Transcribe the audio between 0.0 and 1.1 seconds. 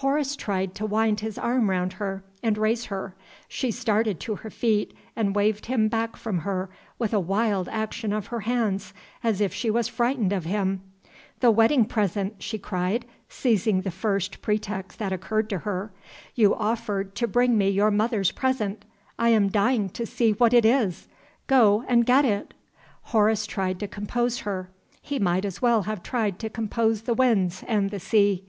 Horace tried to